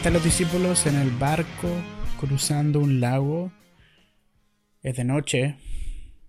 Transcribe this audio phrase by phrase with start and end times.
[0.00, 1.68] Están los discípulos en el barco
[2.18, 3.52] cruzando un lago.
[4.82, 5.56] Es de noche,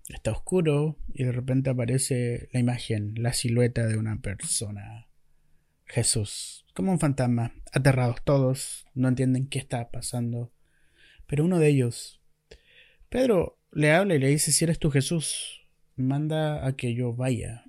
[0.08, 5.08] está oscuro y de repente aparece la imagen, la silueta de una persona.
[5.86, 10.52] Jesús, como un fantasma, aterrados todos, no entienden qué está pasando.
[11.26, 12.20] Pero uno de ellos,
[13.08, 15.66] Pedro, le habla y le dice, si eres tú Jesús,
[15.96, 17.64] manda a que yo vaya.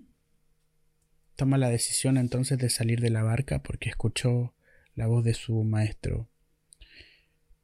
[1.35, 4.53] Toma la decisión entonces de salir de la barca porque escuchó
[4.95, 6.29] la voz de su maestro.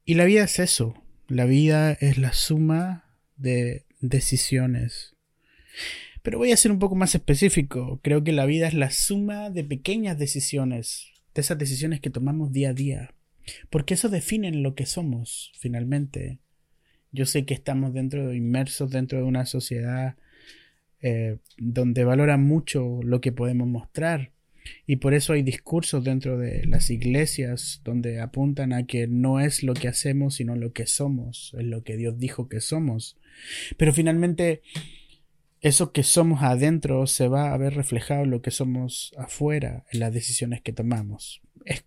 [0.04, 0.94] Y la vida es eso,
[1.28, 5.14] la vida es la suma de decisiones.
[6.22, 9.50] Pero voy a ser un poco más específico, creo que la vida es la suma
[9.50, 13.14] de pequeñas decisiones, de esas decisiones que tomamos día a día,
[13.70, 16.40] porque eso define lo que somos, finalmente.
[17.12, 20.16] Yo sé que estamos dentro, inmersos dentro de una sociedad
[21.00, 24.32] eh, donde valora mucho lo que podemos mostrar,
[24.86, 29.62] y por eso hay discursos dentro de las iglesias donde apuntan a que no es
[29.62, 33.16] lo que hacemos, sino lo que somos, es lo que Dios dijo que somos.
[33.76, 34.62] Pero finalmente,
[35.60, 40.00] eso que somos adentro se va a ver reflejado en lo que somos afuera, en
[40.00, 41.40] las decisiones que tomamos.
[41.64, 41.84] Es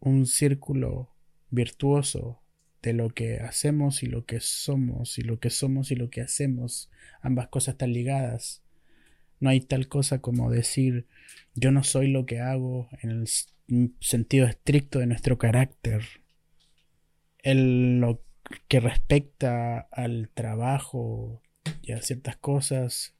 [0.00, 1.14] un círculo
[1.50, 2.39] virtuoso
[2.82, 6.20] de lo que hacemos y lo que somos, y lo que somos y lo que
[6.20, 6.90] hacemos.
[7.20, 8.62] Ambas cosas están ligadas.
[9.38, 11.06] No hay tal cosa como decir
[11.54, 13.28] yo no soy lo que hago en el
[14.00, 16.02] sentido estricto de nuestro carácter.
[17.42, 18.22] En lo
[18.68, 21.42] que respecta al trabajo
[21.82, 23.14] y a ciertas cosas,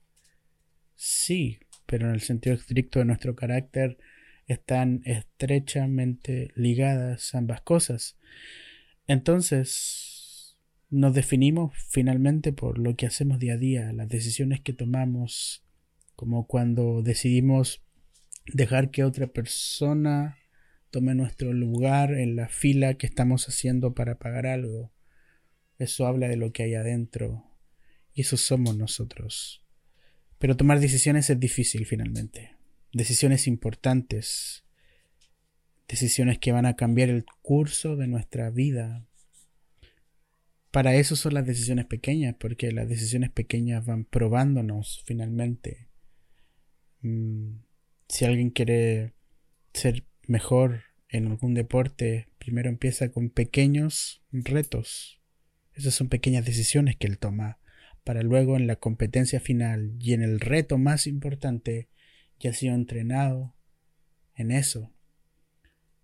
[0.97, 3.99] sí, pero en el sentido estricto de nuestro carácter
[4.47, 8.19] están estrechamente ligadas ambas cosas.
[9.11, 10.57] Entonces,
[10.89, 15.65] nos definimos finalmente por lo que hacemos día a día, las decisiones que tomamos,
[16.15, 17.83] como cuando decidimos
[18.47, 20.39] dejar que otra persona
[20.91, 24.93] tome nuestro lugar en la fila que estamos haciendo para pagar algo.
[25.77, 27.45] Eso habla de lo que hay adentro.
[28.15, 29.65] Y eso somos nosotros.
[30.39, 32.55] Pero tomar decisiones es difícil finalmente.
[32.93, 34.63] Decisiones importantes.
[35.91, 39.09] Decisiones que van a cambiar el curso de nuestra vida.
[40.71, 45.89] Para eso son las decisiones pequeñas, porque las decisiones pequeñas van probándonos finalmente.
[47.01, 47.63] Mm,
[48.09, 49.15] si alguien quiere
[49.75, 55.21] ser mejor en algún deporte, primero empieza con pequeños retos.
[55.75, 57.59] Esas son pequeñas decisiones que él toma
[58.05, 61.89] para luego en la competencia final y en el reto más importante
[62.39, 63.57] ya ha sido entrenado
[64.37, 64.93] en eso.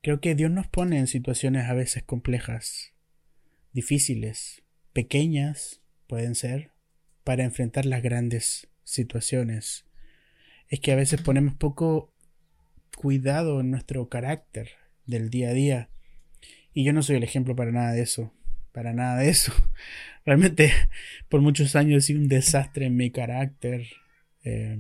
[0.07, 2.93] Creo que Dios nos pone en situaciones a veces complejas,
[3.73, 4.63] difíciles,
[4.93, 6.71] pequeñas pueden ser,
[7.25, 9.85] para enfrentar las grandes situaciones
[10.69, 12.15] es que a veces ponemos poco
[12.97, 14.69] cuidado en nuestro carácter
[15.07, 15.91] del día a día.
[16.73, 18.33] Y yo no soy el ejemplo para nada de eso.
[18.71, 19.53] Para nada de eso.
[20.25, 20.71] Realmente
[21.29, 23.89] por muchos años he sido un desastre en mi carácter.
[24.45, 24.79] Eh,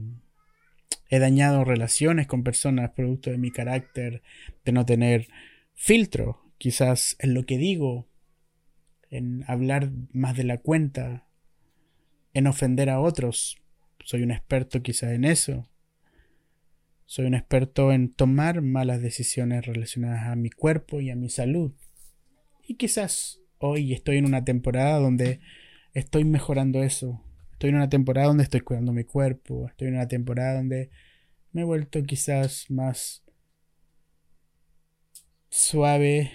[1.08, 4.22] he dañado relaciones con personas producto de mi carácter,
[4.64, 5.28] de no tener
[5.74, 8.08] filtro, quizás en lo que digo,
[9.10, 11.26] en hablar más de la cuenta,
[12.34, 13.58] en ofender a otros.
[14.04, 15.68] Soy un experto quizás en eso.
[17.06, 21.72] Soy un experto en tomar malas decisiones relacionadas a mi cuerpo y a mi salud.
[22.66, 25.40] Y quizás hoy estoy en una temporada donde
[25.94, 27.22] estoy mejorando eso.
[27.56, 29.66] Estoy en una temporada donde estoy cuidando mi cuerpo.
[29.66, 30.90] Estoy en una temporada donde
[31.52, 33.24] me he vuelto quizás más
[35.48, 36.32] suave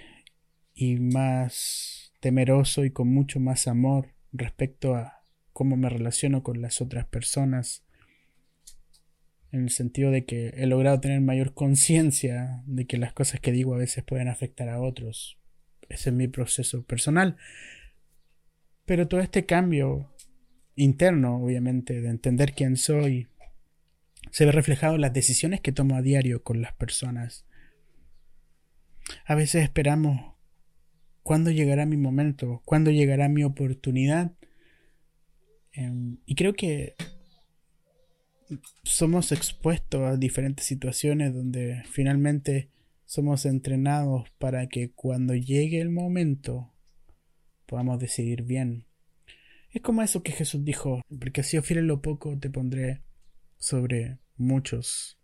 [0.73, 5.23] y más temeroso y con mucho más amor respecto a
[5.53, 7.85] cómo me relaciono con las otras personas
[9.51, 13.51] en el sentido de que he logrado tener mayor conciencia de que las cosas que
[13.51, 15.37] digo a veces pueden afectar a otros.
[15.87, 17.37] Ese es mi proceso personal.
[18.85, 20.11] Pero todo este cambio
[20.75, 23.27] interno, obviamente, de entender quién soy,
[24.29, 27.45] se ve reflejado en las decisiones que tomo a diario con las personas.
[29.25, 30.35] A veces esperamos
[31.23, 34.33] cuándo llegará mi momento, cuándo llegará mi oportunidad.
[35.73, 36.95] Em, y creo que
[38.83, 42.69] somos expuestos a diferentes situaciones donde finalmente
[43.05, 46.73] somos entrenados para que cuando llegue el momento
[47.65, 48.85] podamos decidir bien.
[49.71, 53.01] Es como eso que Jesús dijo, porque si ofieres lo poco te pondré
[53.57, 55.17] sobre muchos.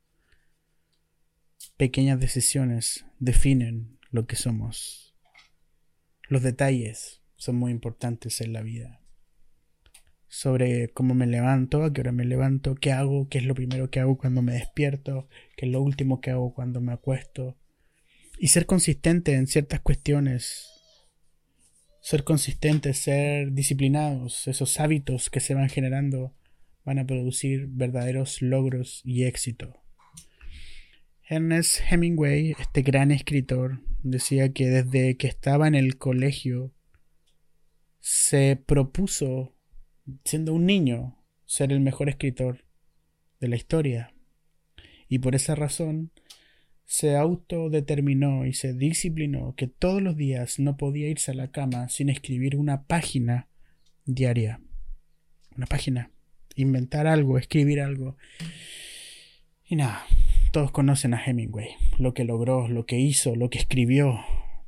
[1.75, 5.15] Pequeñas decisiones definen lo que somos.
[6.29, 9.01] Los detalles son muy importantes en la vida.
[10.29, 13.89] sobre cómo me levanto, a qué hora me levanto, qué hago, qué es lo primero
[13.89, 17.57] que hago cuando me despierto, qué es lo último que hago cuando me acuesto.
[18.37, 20.67] Y ser consistente en ciertas cuestiones.
[22.07, 26.33] Ser consistente, ser disciplinados, esos hábitos que se van generando
[26.85, 29.83] van a producir verdaderos logros y éxito.
[31.27, 36.71] Ernest Hemingway, este gran escritor, decía que desde que estaba en el colegio
[37.99, 39.53] se propuso,
[40.23, 42.63] siendo un niño, ser el mejor escritor
[43.41, 44.13] de la historia.
[45.09, 46.13] Y por esa razón
[46.87, 51.89] se autodeterminó y se disciplinó que todos los días no podía irse a la cama
[51.89, 53.49] sin escribir una página
[54.05, 54.61] diaria.
[55.55, 56.11] Una página.
[56.55, 58.15] Inventar algo, escribir algo.
[59.65, 60.05] Y nada,
[60.53, 61.67] todos conocen a Hemingway,
[61.99, 64.21] lo que logró, lo que hizo, lo que escribió,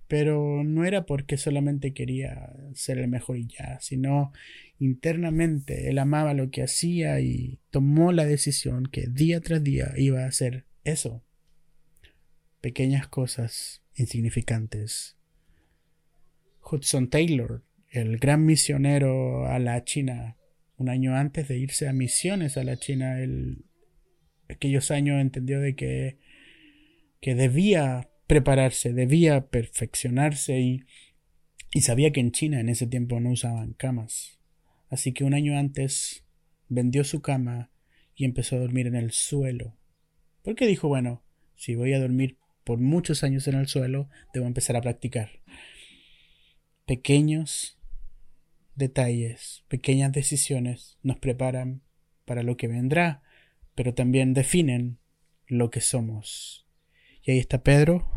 [0.09, 4.33] pero no era porque solamente quería ser el mejor y ya, sino
[4.77, 10.23] internamente él amaba lo que hacía y tomó la decisión que día tras día iba
[10.23, 11.23] a hacer eso.
[12.61, 15.17] Pequeñas cosas insignificantes.
[16.63, 20.37] Hudson Taylor, el gran misionero a la China,
[20.77, 23.65] un año antes de irse a misiones a la China, él
[24.49, 26.17] aquellos años entendió de que,
[27.21, 30.85] que debía prepararse, debía perfeccionarse y,
[31.71, 34.39] y sabía que en China en ese tiempo no usaban camas.
[34.89, 36.25] Así que un año antes
[36.67, 37.71] vendió su cama
[38.15, 39.77] y empezó a dormir en el suelo.
[40.43, 41.23] Porque dijo, bueno,
[41.55, 42.37] si voy a dormir
[42.69, 45.41] por muchos años en el suelo, debo empezar a practicar.
[46.85, 47.79] Pequeños
[48.75, 51.81] detalles, pequeñas decisiones nos preparan
[52.25, 53.23] para lo que vendrá
[53.73, 54.99] pero también definen
[55.47, 56.67] lo que somos.
[57.23, 58.07] Y ahí está Pedro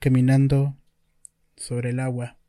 [0.00, 0.76] caminando
[1.54, 2.40] sobre el agua.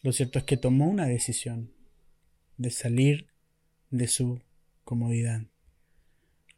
[0.00, 1.70] Lo cierto es que tomó una decisión
[2.56, 3.26] de salir
[3.90, 4.40] de su
[4.84, 5.51] comodidad.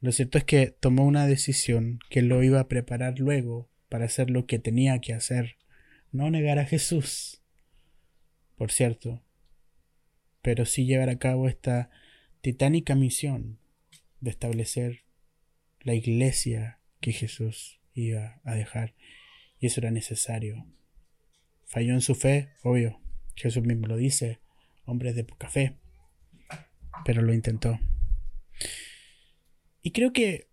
[0.04, 4.28] Lo cierto es que tomó una decisión que lo iba a preparar luego para hacer
[4.28, 5.56] lo que tenía que hacer.
[6.12, 7.40] No negar a Jesús,
[8.58, 9.22] por cierto,
[10.42, 11.88] pero sí llevar a cabo esta
[12.42, 13.58] titánica misión
[14.20, 15.04] de establecer
[15.80, 18.92] la iglesia que Jesús iba a dejar.
[19.58, 20.66] Y eso era necesario.
[21.64, 23.00] Falló en su fe, obvio.
[23.36, 24.38] Jesús mismo lo dice,
[24.84, 25.78] hombres de poca fe.
[27.06, 27.80] Pero lo intentó.
[29.84, 30.48] Y creo que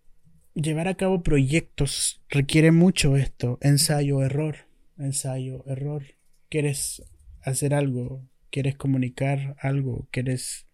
[0.52, 3.58] llevar a cabo proyectos requiere mucho esto.
[3.62, 4.68] Ensayo, error.
[4.98, 6.04] Ensayo, error.
[6.50, 7.02] Quieres
[7.40, 10.66] hacer algo, quieres comunicar algo, quieres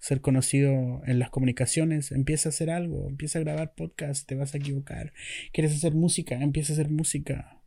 [0.00, 4.52] ser conocido en las comunicaciones, empieza a hacer algo, empieza a grabar podcast, te vas
[4.52, 5.12] a equivocar.
[5.52, 7.62] Quieres hacer música, empieza a hacer música.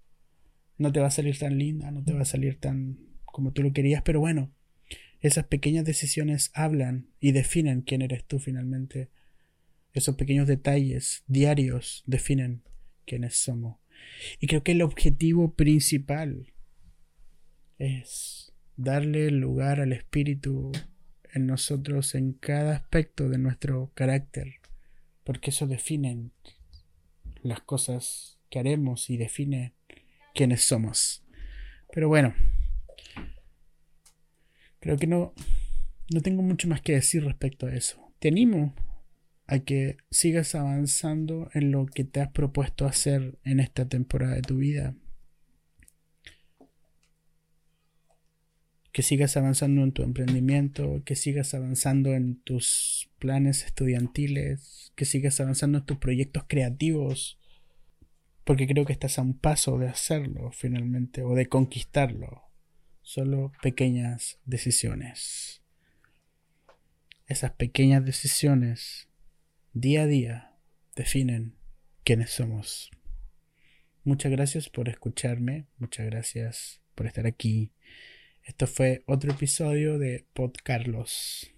[0.77, 3.63] No te va a salir tan linda, no te va a salir tan como tú
[3.63, 4.51] lo querías, pero bueno,
[5.21, 9.11] esas pequeñas decisiones hablan y definen quién eres tú finalmente.
[9.95, 12.63] Esos pequeños detalles diarios definen
[13.05, 13.77] quiénes somos.
[14.41, 16.53] Y creo que el objetivo principal
[17.79, 20.73] es darle lugar al espíritu
[21.33, 24.55] en nosotros en cada aspecto de nuestro carácter,
[25.23, 26.29] porque eso define
[27.41, 29.75] las cosas que haremos y define
[30.33, 31.23] quiénes somos.
[31.93, 32.35] Pero bueno,
[34.81, 35.33] creo que no,
[36.13, 38.11] no tengo mucho más que decir respecto a eso.
[38.19, 38.75] Te animo
[39.47, 44.41] a que sigas avanzando en lo que te has propuesto hacer en esta temporada de
[44.41, 44.95] tu vida.
[48.95, 55.41] que sigas avanzando en tu emprendimiento, que sigas avanzando en tus planes estudiantiles, que sigas
[55.41, 57.37] avanzando en tus proyectos creativos,
[58.45, 62.43] porque creo que estás a un paso de hacerlo finalmente o de conquistarlo.
[63.01, 65.61] Solo pequeñas decisiones.
[67.27, 69.09] Esas pequeñas decisiones
[69.75, 70.57] día a día
[70.95, 71.53] definen
[72.03, 72.89] quiénes somos.
[74.03, 77.71] Muchas gracias por escucharme, muchas gracias por estar aquí
[78.45, 81.51] esto fue otro episodio de Pod Carlos.